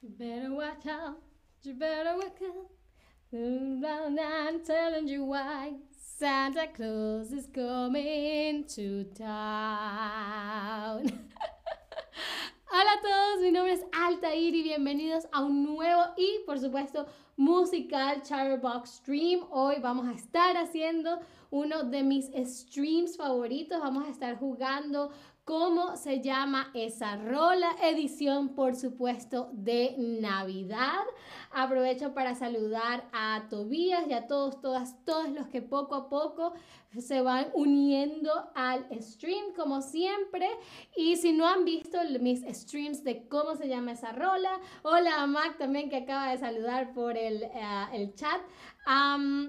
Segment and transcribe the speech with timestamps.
[0.00, 1.18] You better watch out.
[1.64, 2.70] You better wake up.
[3.34, 5.72] I'm telling you why.
[6.16, 11.02] Santa Claus is coming to town.
[12.70, 17.06] Hola a todos, mi nombre es Altair y bienvenidos a un nuevo y por supuesto
[17.36, 19.40] musical Chatterbox Stream.
[19.50, 21.18] Hoy vamos a estar haciendo
[21.50, 23.80] uno de mis streams favoritos.
[23.80, 25.10] Vamos a estar jugando
[25.48, 31.06] cómo se llama esa rola edición, por supuesto, de Navidad.
[31.52, 36.52] Aprovecho para saludar a Tobías y a todos, todas, todos los que poco a poco
[36.98, 40.46] se van uniendo al stream, como siempre.
[40.94, 45.26] Y si no han visto mis streams de cómo se llama esa rola, hola a
[45.26, 48.42] Mac también que acaba de saludar por el, eh, el chat.
[48.86, 49.48] Um,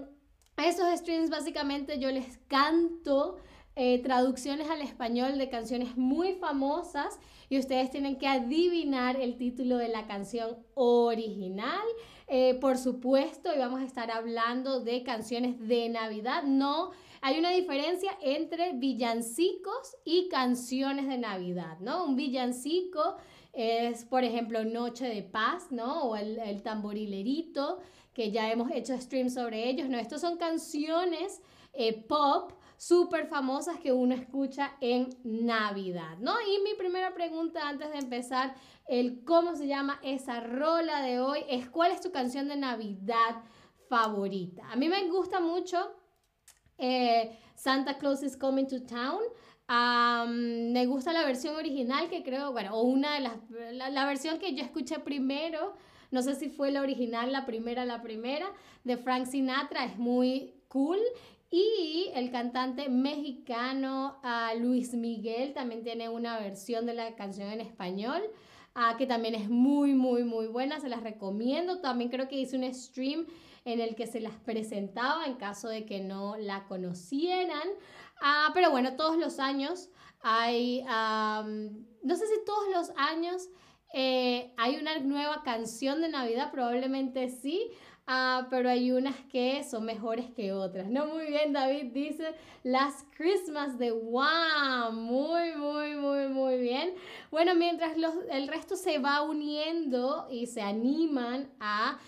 [0.56, 3.40] esos streams básicamente yo les canto
[3.82, 9.78] eh, traducciones al español de canciones muy famosas y ustedes tienen que adivinar el título
[9.78, 11.88] de la canción original.
[12.28, 16.44] Eh, por supuesto, y vamos a estar hablando de canciones de Navidad.
[16.44, 22.04] No, hay una diferencia entre villancicos y canciones de Navidad, ¿no?
[22.04, 23.16] Un villancico
[23.54, 26.04] es, por ejemplo, Noche de Paz, ¿no?
[26.04, 27.80] O el, el tamborilerito,
[28.14, 29.98] que ya hemos hecho streams sobre ellos, ¿no?
[29.98, 36.34] Estos son canciones eh, pop súper famosas que uno escucha en Navidad, ¿no?
[36.40, 38.56] Y mi primera pregunta antes de empezar,
[38.88, 43.44] el cómo se llama esa rola de hoy, es cuál es tu canción de Navidad
[43.90, 44.72] favorita.
[44.72, 45.92] A mí me gusta mucho
[46.78, 49.20] eh, Santa Claus is Coming to Town.
[50.72, 53.34] me gusta la versión original que creo, bueno, o una de las,
[53.74, 55.74] la, la, versión que yo escuché primero,
[56.12, 58.50] no sé si fue la original, la primera, la primera,
[58.86, 61.00] de Frank Sinatra, es muy cool
[61.52, 67.62] y el cantante mexicano uh, Luis Miguel también tiene una versión de la canción en
[67.62, 68.22] español.
[68.76, 71.82] Uh, que también es muy, muy, muy buena, se las recomiendo.
[71.82, 73.26] También creo que hice un stream
[73.66, 77.68] en el que se las presentaba en caso de que no la conocieran.
[78.22, 79.90] Uh, pero bueno, todos los años
[80.22, 83.50] hay, no sé si todos los años
[83.94, 87.72] eh, hay una nueva canción de Navidad, probablemente sí.
[88.12, 90.90] Ah, pero hay unas que son mejores que otras.
[90.90, 92.34] No, muy bien, David dice
[92.64, 94.92] las Christmas de wow.
[94.94, 96.96] Muy, muy, muy, muy bien.
[97.30, 102.00] Bueno, mientras los, el resto se va uniendo y se animan a,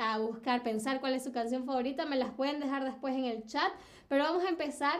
[0.00, 3.46] a buscar, pensar cuál es su canción favorita, me las pueden dejar después en el
[3.46, 3.70] chat.
[4.08, 4.98] Pero vamos a empezar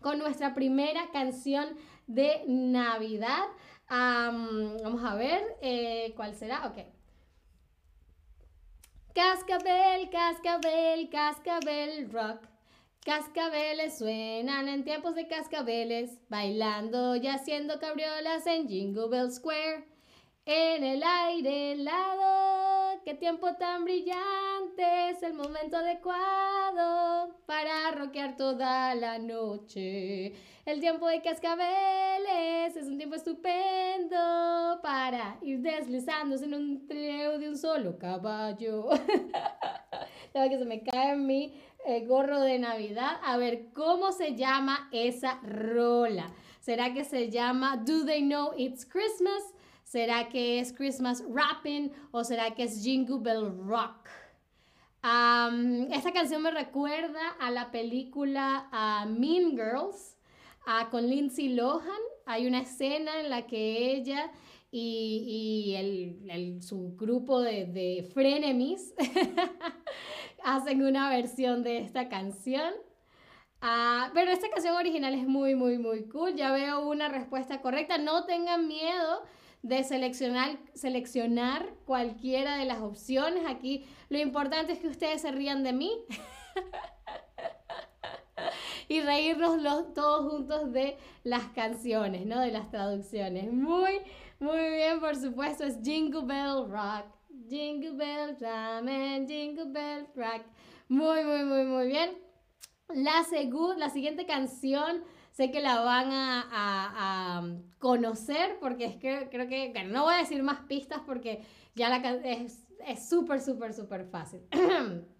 [0.00, 1.66] con nuestra primera canción
[2.06, 3.48] de Navidad.
[3.90, 6.64] vamos a ver eh, cuál será.
[6.68, 6.97] Ok.
[9.18, 12.46] Cascabel, cascabel, cascabel rock.
[13.04, 19.88] Cascabeles suenan en tiempos de cascabeles, bailando y haciendo cabriolas en Jingle Bell Square.
[20.46, 28.94] En el aire helado, qué tiempo tan brillante, es el momento adecuado para rockear toda
[28.94, 30.32] la noche.
[30.68, 34.18] El tiempo de cascabeles es un tiempo estupendo
[34.82, 38.90] para ir deslizándose en un trío de un solo caballo.
[40.34, 43.18] que se me cae mi eh, gorro de Navidad.
[43.24, 46.30] A ver, ¿cómo se llama esa rola?
[46.60, 49.42] ¿Será que se llama Do They Know It's Christmas?
[49.84, 54.06] ¿Será que es Christmas Rapping o será que es Jingle Bell Rock?
[55.92, 58.68] esta canción me recuerda a la película
[59.06, 60.17] Mean Girls
[60.90, 62.02] con Lindsay Lohan.
[62.26, 64.30] Hay una escena en la que ella
[64.70, 68.94] y, el, su grupo de, de frenemies
[70.44, 72.72] hacen una versión de esta canción.
[73.60, 76.34] Ah, pero esta canción original es muy, muy, muy cool.
[76.34, 77.98] Ya veo una respuesta correcta.
[77.98, 79.22] No tengan miedo
[79.62, 83.44] de seleccionar, seleccionar cualquiera de las opciones.
[83.48, 85.90] Aquí lo importante es que ustedes se rían de mí
[88.88, 92.40] y reírnos los, todos juntos de las canciones, ¿no?
[92.40, 93.52] De las traducciones.
[93.52, 94.00] Muy,
[94.40, 97.06] muy bien, por supuesto, es Jingle Bell Rock.
[97.48, 100.42] Jingle Bell Ramen, Jingle Bell Rock.
[100.88, 102.18] Muy, muy, muy, muy bien.
[102.88, 103.24] La,
[103.76, 107.42] la siguiente canción sé que la van a,
[107.78, 111.44] conocer porque es que creo que, no voy a decir más pistas porque
[111.76, 111.98] ya la
[112.86, 114.40] es súper, súper, súper fácil.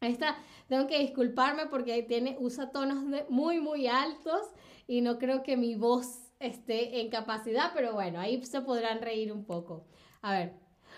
[0.00, 4.40] Esta tengo que disculparme porque tiene, usa tonos muy, muy altos
[4.86, 9.30] y no creo que mi voz esté en capacidad, pero bueno, ahí se podrán reír
[9.30, 9.84] un poco.
[10.22, 10.54] A ver.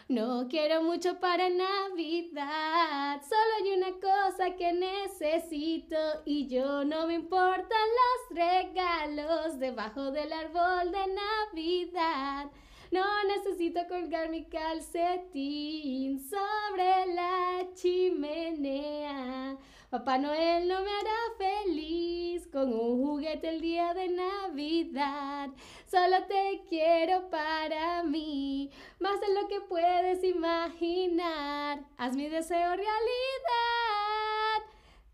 [0.09, 7.15] No quiero mucho para Navidad, solo hay una cosa que necesito y yo no me
[7.15, 7.89] importan
[8.29, 12.51] los regalos debajo del árbol de Navidad.
[12.93, 19.57] No necesito colgar mi calcetín sobre la chimenea.
[19.89, 25.49] Papá Noel no me hará feliz con un juguete el día de Navidad.
[25.91, 31.87] Solo te quiero para mí, más de lo que puedes imaginar.
[31.97, 32.93] Haz mi deseo realidad.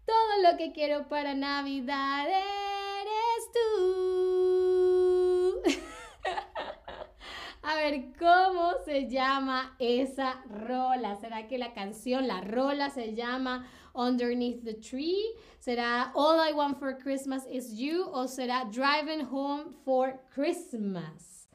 [0.05, 3.69] Todo lo que quiero para Navidad eres tú.
[7.69, 7.75] A
[8.19, 11.17] ¿cómo se llama esa rola?
[11.17, 15.35] ¿Será que la canción, la rola se llama Underneath the Tree?
[15.59, 18.05] ¿Será All I Want for Christmas is You?
[18.13, 21.49] ¿O será Driving Home for Christmas?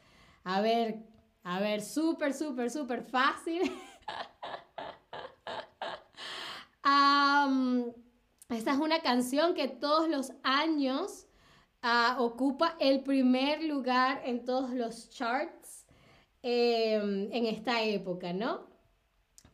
[0.44, 1.04] A ver,
[1.44, 3.62] a ver, súper, súper, súper fácil.
[8.50, 11.28] esta es una canción que todos los años
[11.84, 15.83] uh, ocupa el primer lugar en todos los charts
[16.44, 16.96] eh,
[17.32, 18.68] en esta época, ¿no?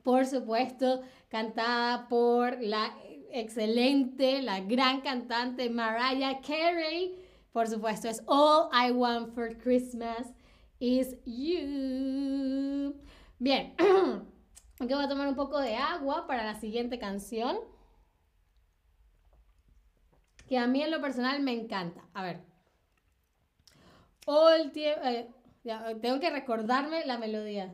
[0.04, 2.96] Por supuesto, cantada por la
[3.32, 7.16] excelente, la gran cantante Mariah Carey.
[7.52, 10.34] Por supuesto, es All I Want for Christmas
[10.80, 12.96] is You.
[13.38, 13.76] Bien,
[14.80, 17.58] aquí voy a tomar un poco de agua para la siguiente canción.
[20.48, 22.02] Que a mí en lo personal me encanta.
[22.14, 22.42] A ver.
[24.26, 25.39] All tiempo.
[25.64, 27.74] Eh, tengo que recordarme la melodía.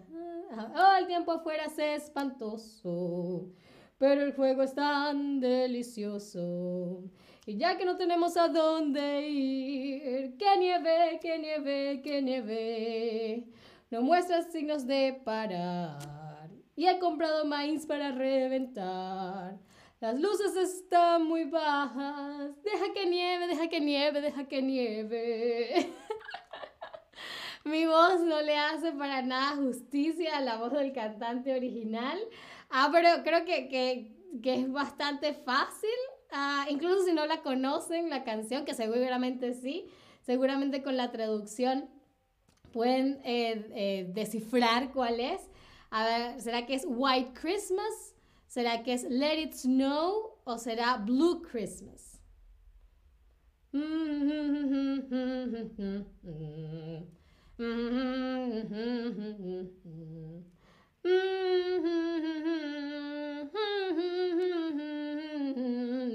[0.75, 3.51] Oh, el tiempo afuera es espantoso,
[3.97, 7.03] pero el juego es tan delicioso.
[7.45, 13.47] Y ya que no tenemos a dónde ir, que nieve, que nieve, que nieve,
[13.91, 16.49] no muestra signos de parar.
[16.75, 19.59] Y he comprado maíz para reventar.
[20.01, 22.61] Las luces están muy bajas.
[22.63, 25.93] Deja que nieve, deja que nieve, deja que nieve.
[27.65, 32.19] Mi voz no le hace para nada justicia a la voz del cantante original.
[32.69, 35.89] Ah, pero creo que, que, que es bastante fácil.
[36.31, 39.87] Ah, incluso si no la conocen, la canción, que seguramente sí,
[40.21, 41.89] seguramente con la traducción
[42.71, 45.41] pueden eh, eh, descifrar cuál es.
[45.89, 48.15] A ver, ¿será que es White Christmas?
[48.47, 50.37] ¿Será que es Let It Snow?
[50.43, 52.21] ¿O será Blue Christmas?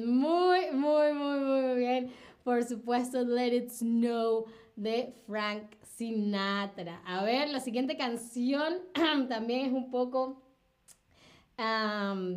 [0.05, 2.11] Muy, muy, muy, muy bien.
[2.45, 4.45] Por supuesto, Let It Snow
[4.77, 7.01] de Frank Sinatra.
[7.07, 8.75] A ver, la siguiente canción
[9.29, 10.43] también es un poco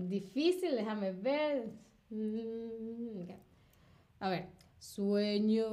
[0.07, 0.75] difícil.
[0.75, 1.71] Déjame ver.
[2.09, 3.31] Mm,
[4.19, 4.62] A ver.
[4.83, 5.63] Sueño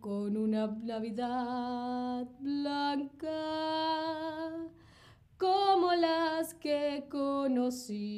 [0.00, 3.30] con una Navidad blanca
[5.36, 8.08] como las que conocí,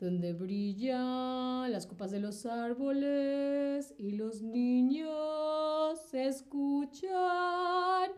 [0.00, 8.10] donde brillan las copas de los árboles y los niños escuchan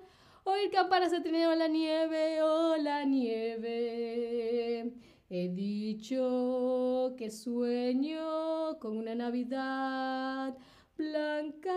[0.45, 4.91] oír campanas de trineo la nieve, oh la nieve.
[5.29, 10.55] He dicho que sueño con una Navidad
[10.97, 11.73] blanca,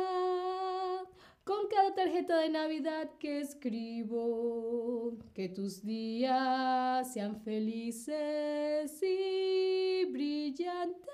[1.46, 11.06] con cada tarjeta de Navidad que escribo, que tus días sean felices y brillantes,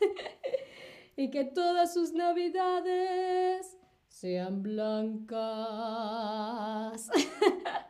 [1.16, 3.78] y que todas sus Navidades
[4.08, 5.40] sean blancas.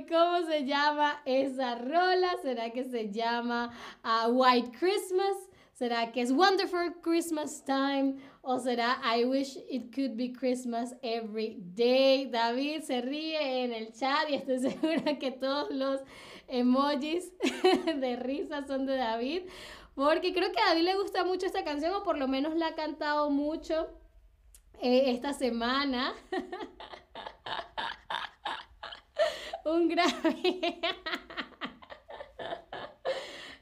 [0.00, 2.36] ¿cómo se llama esa rola?
[2.42, 3.72] ¿Será que se llama
[4.04, 5.36] uh, White Christmas?
[5.72, 8.16] ¿Será que es Wonderful Christmas Time?
[8.42, 12.26] ¿O será I Wish It Could Be Christmas Every Day?
[12.26, 16.00] David se ríe en el chat y estoy segura que todos los
[16.48, 17.32] emojis
[17.96, 19.42] de risa son de David.
[19.94, 22.68] Porque creo que a David le gusta mucho esta canción o por lo menos la
[22.68, 23.88] ha cantado mucho
[24.80, 26.14] eh, esta semana.
[29.64, 30.60] un Grammy.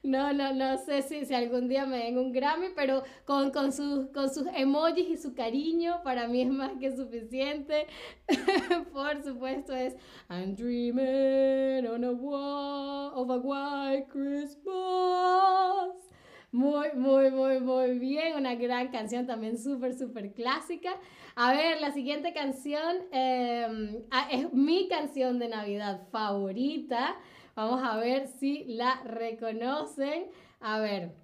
[0.03, 3.71] No, no, no sé si, si algún día me den un Grammy, pero con, con,
[3.71, 7.87] sus, con sus emojis y su cariño, para mí es más que suficiente.
[8.93, 9.95] Por supuesto, es
[10.31, 14.71] I'm dreaming on a wall of a white Christmas.
[16.53, 18.37] Muy, muy, muy, muy bien.
[18.37, 20.97] Una gran canción también súper, súper clásica.
[21.37, 27.17] A ver, la siguiente canción em, ah, es mi canción de Navidad favorita.
[27.55, 30.27] Vamos a ver si la reconocen.
[30.61, 31.15] A ver,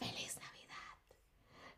[0.00, 0.96] feliz Navidad.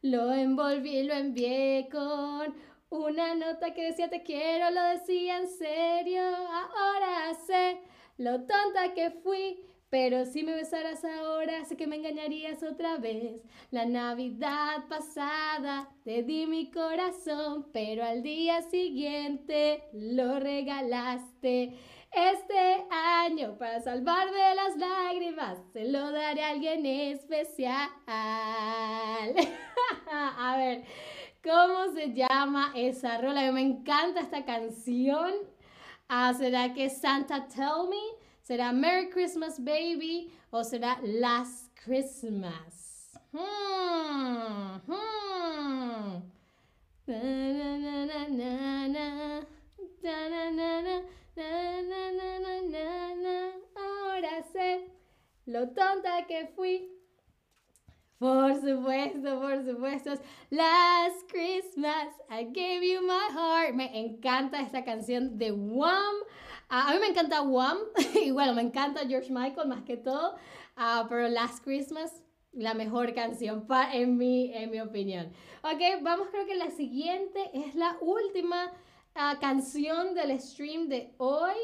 [0.01, 2.55] Lo envolví, lo envié con
[2.89, 6.23] Una nota que decía te quiero, lo decía en serio.
[6.23, 7.81] Ahora sé
[8.17, 9.61] lo tonta que fui.
[9.91, 13.43] Pero si me besaras ahora, sé que me engañarías otra vez.
[13.71, 21.79] La Navidad pasada te di mi corazón, pero al día siguiente lo regalaste.
[22.13, 27.89] Este año, para salvar de las lágrimas, se lo daré a alguien especial.
[30.11, 30.85] a ver,
[31.43, 33.51] ¿cómo se llama esa rola?
[33.53, 35.33] Me encanta esta canción.
[36.09, 38.18] Ah, ¿Será que Santa Tell Me?
[38.49, 40.33] ¿Será Merry Christmas Baby?
[40.51, 43.13] ¿O será Last Christmas?
[43.31, 46.23] Hmm, hmm.
[53.77, 54.93] Ahora sé
[55.45, 56.91] lo tonta que fui.
[58.19, 60.11] Por supuesto, por supuesto.
[60.49, 63.75] Last Christmas, I gave you my heart.
[63.75, 66.15] Me encanta esta canción de Wham.
[66.69, 67.79] A mí me encanta Wham.
[68.25, 70.37] y bueno, me encanta George Michael más que todo.
[70.77, 72.23] Ah, pero Last Christmas,
[72.53, 75.33] la mejor canción en, mi, en mi opinión.
[75.63, 78.73] Ok, vamos, creo que la siguiente es la última
[79.15, 81.57] ah, canción del stream de hoy.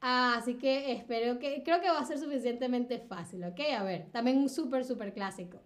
[0.00, 3.60] Ah, así que espero que, creo que va a ser suficientemente fácil, ¿ok?
[3.78, 5.60] A ver, también un súper, súper clásico.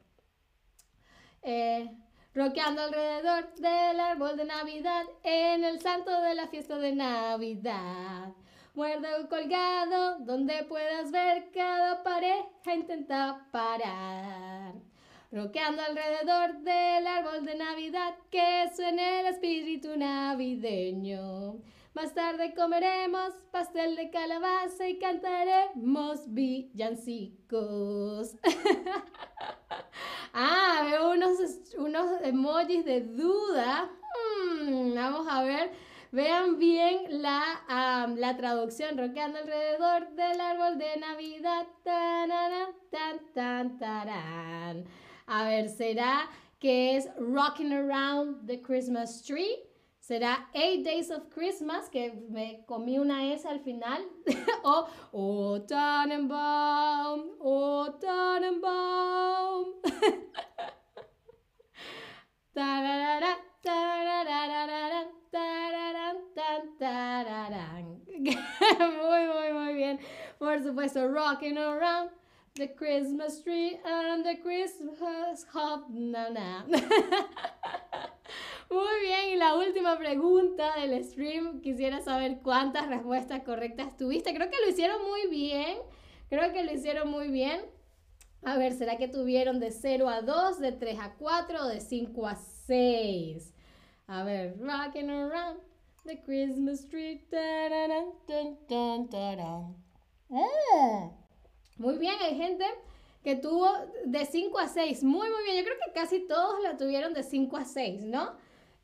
[1.43, 1.91] Eh,
[2.35, 8.35] roqueando alrededor del árbol de Navidad, en el santo de la fiesta de Navidad.
[8.75, 14.75] Muerdo colgado, donde puedas ver cada pareja intenta parar.
[15.31, 21.61] Roqueando alrededor del árbol de Navidad, que suene el espíritu navideño.
[21.95, 28.35] Más tarde comeremos pastel de calabaza y cantaremos villancicos.
[30.33, 31.39] ah, veo unos,
[31.79, 33.89] unos emojis de duda.
[34.35, 35.94] Hmm, vamos a ver.
[36.15, 37.43] Vean bien la,
[38.17, 38.97] la traducción.
[38.97, 41.67] Roqueando alrededor del árbol de Navidad.
[41.83, 42.31] Tan,
[43.35, 44.85] tan, tan,
[45.27, 46.31] A ver, ¿será
[46.61, 49.59] que es Rocking Around the Christmas Tree?
[49.99, 54.07] será Eight Days of Christmas, que me comí una S al final,
[54.63, 59.75] o Oh Tannenbaum, Oh Tannenbaum.
[68.19, 69.99] muy, muy, muy bien.
[70.39, 72.11] Por supuesto, rocking around
[72.55, 75.89] the Christmas tree and the Christmas hop.
[75.91, 76.65] No, no.
[78.71, 84.35] Muy bien, y la última pregunta del stream, quisiera saber cuántas respuestas correctas tuviste.
[84.35, 85.79] Creo que lo hicieron muy bien,
[86.29, 87.61] creo que lo hicieron muy bien.
[88.43, 91.81] A ver, ¿será que tuvieron de 0 a 2, de 3 a 4 o de
[91.81, 93.54] 5 a 6?
[94.07, 95.61] A ver, rocking around
[96.05, 97.23] the Christmas tree.
[100.31, 101.13] Oh,
[101.79, 102.65] muy bien, hay gente
[103.23, 103.67] que tuvo
[104.05, 105.03] de 5 a 6.
[105.05, 105.57] Muy, muy bien.
[105.57, 108.33] Yo creo que casi todos la tuvieron de 5 a 6, ¿no?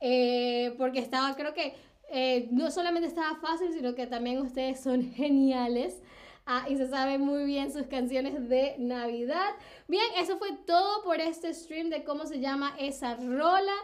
[0.01, 1.75] Eh, porque estaba, creo que
[2.11, 6.03] eh, no solamente estaba fácil, sino que también ustedes son geniales.
[6.47, 9.51] Ah, y se saben muy bien sus canciones de Navidad.
[9.87, 13.75] Bien, eso fue todo por este stream de cómo se llama esa rola.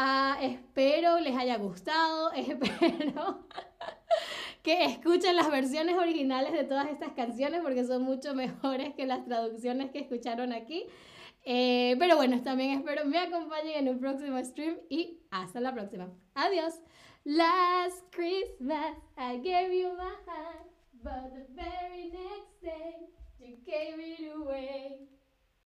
[0.00, 2.30] Ah, espero les haya gustado.
[2.36, 3.48] Espero
[4.62, 9.24] que escuchen las versiones originales de todas estas canciones porque son mucho mejores que las
[9.24, 10.86] traducciones que escucharon aquí.
[11.44, 16.08] Eh, pero bueno, también espero me acompañen en un próximo stream y hasta la próxima.
[16.34, 16.80] Adiós.
[17.24, 20.70] Last Christmas I gave you my heart,
[21.02, 23.08] but the very next day
[23.40, 25.17] you gave it away.